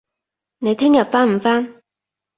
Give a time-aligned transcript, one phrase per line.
[0.57, 1.83] 你聽日返唔返